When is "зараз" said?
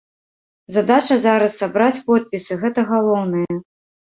1.25-1.51